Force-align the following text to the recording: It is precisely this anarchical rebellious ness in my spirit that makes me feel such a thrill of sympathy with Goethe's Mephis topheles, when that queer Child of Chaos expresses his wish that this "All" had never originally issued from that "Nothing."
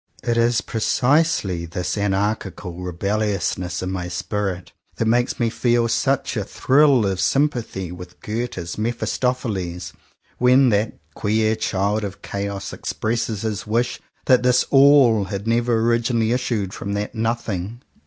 It 0.23 0.35
is 0.35 0.61
precisely 0.61 1.67
this 1.67 1.95
anarchical 1.95 2.73
rebellious 2.81 3.55
ness 3.55 3.83
in 3.83 3.91
my 3.91 4.07
spirit 4.07 4.71
that 4.95 5.05
makes 5.05 5.39
me 5.39 5.51
feel 5.51 5.87
such 5.87 6.35
a 6.35 6.43
thrill 6.43 7.05
of 7.05 7.19
sympathy 7.21 7.91
with 7.91 8.19
Goethe's 8.19 8.79
Mephis 8.79 9.19
topheles, 9.19 9.93
when 10.39 10.69
that 10.69 10.97
queer 11.13 11.55
Child 11.55 12.03
of 12.03 12.23
Chaos 12.23 12.73
expresses 12.73 13.43
his 13.43 13.67
wish 13.67 13.99
that 14.25 14.41
this 14.41 14.63
"All" 14.71 15.25
had 15.25 15.45
never 15.45 15.75
originally 15.75 16.31
issued 16.31 16.73
from 16.73 16.93
that 16.93 17.13
"Nothing." 17.13 17.83